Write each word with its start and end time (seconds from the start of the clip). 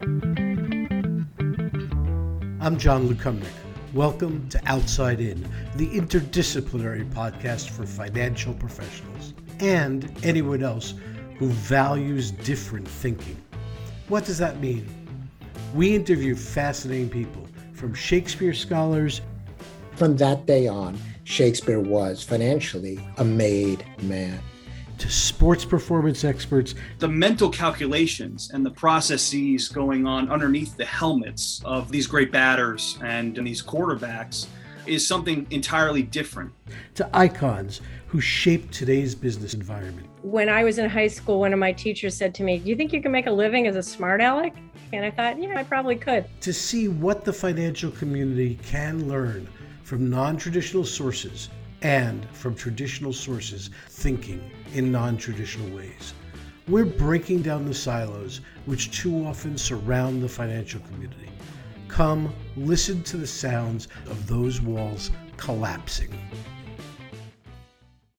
I'm 0.00 1.26
Jon 2.78 3.08
Lukomnik. 3.08 3.48
Welcome 3.92 4.48
to 4.50 4.60
Outside 4.66 5.20
In, 5.20 5.42
the 5.74 5.88
interdisciplinary 5.88 7.10
podcast 7.12 7.70
for 7.70 7.84
financial 7.84 8.54
professionals 8.54 9.34
and 9.58 10.16
anyone 10.22 10.62
else 10.62 10.94
who 11.38 11.48
values 11.48 12.30
different 12.30 12.86
thinking. 12.86 13.42
What 14.06 14.24
does 14.24 14.38
that 14.38 14.60
mean? 14.60 14.86
We 15.74 15.96
interview 15.96 16.36
fascinating 16.36 17.10
people 17.10 17.48
from 17.72 17.92
Shakespeare 17.92 18.54
scholars. 18.54 19.20
From 19.96 20.16
that 20.18 20.46
day 20.46 20.68
on, 20.68 20.96
Shakespeare 21.24 21.80
was 21.80 22.22
financially 22.22 23.00
a 23.16 23.24
made 23.24 23.84
man. 24.02 24.38
To 24.98 25.10
sports 25.10 25.64
performance 25.64 26.24
experts. 26.24 26.74
The 26.98 27.08
mental 27.08 27.50
calculations 27.50 28.50
and 28.52 28.66
the 28.66 28.70
processes 28.72 29.68
going 29.68 30.06
on 30.06 30.28
underneath 30.28 30.76
the 30.76 30.84
helmets 30.84 31.62
of 31.64 31.90
these 31.92 32.08
great 32.08 32.32
batters 32.32 32.98
and 33.00 33.36
these 33.36 33.62
quarterbacks 33.62 34.48
is 34.86 35.06
something 35.06 35.46
entirely 35.50 36.02
different. 36.02 36.52
To 36.96 37.08
icons 37.16 37.80
who 38.08 38.20
shape 38.20 38.70
today's 38.72 39.14
business 39.14 39.54
environment. 39.54 40.08
When 40.22 40.48
I 40.48 40.64
was 40.64 40.78
in 40.78 40.90
high 40.90 41.06
school, 41.06 41.40
one 41.40 41.52
of 41.52 41.60
my 41.60 41.72
teachers 41.72 42.16
said 42.16 42.34
to 42.36 42.42
me, 42.42 42.58
Do 42.58 42.68
you 42.68 42.74
think 42.74 42.92
you 42.92 43.00
can 43.00 43.12
make 43.12 43.26
a 43.28 43.32
living 43.32 43.68
as 43.68 43.76
a 43.76 43.82
smart 43.82 44.20
aleck? 44.20 44.56
And 44.92 45.04
I 45.04 45.10
thought, 45.10 45.40
yeah, 45.40 45.56
I 45.56 45.62
probably 45.62 45.96
could. 45.96 46.24
To 46.40 46.52
see 46.52 46.88
what 46.88 47.24
the 47.24 47.32
financial 47.32 47.90
community 47.92 48.58
can 48.64 49.06
learn 49.06 49.46
from 49.84 50.10
non 50.10 50.36
traditional 50.36 50.84
sources 50.84 51.50
and 51.82 52.28
from 52.30 52.54
traditional 52.54 53.12
sources 53.12 53.70
thinking 53.88 54.50
in 54.74 54.90
non 54.90 55.16
traditional 55.16 55.68
ways. 55.76 56.14
We're 56.66 56.84
breaking 56.84 57.42
down 57.42 57.64
the 57.64 57.74
silos 57.74 58.40
which 58.66 58.90
too 58.90 59.24
often 59.26 59.56
surround 59.56 60.22
the 60.22 60.28
financial 60.28 60.80
community. 60.80 61.30
Come 61.88 62.32
listen 62.56 63.02
to 63.04 63.16
the 63.16 63.26
sounds 63.26 63.88
of 64.06 64.26
those 64.26 64.60
walls 64.60 65.10
collapsing. 65.36 66.14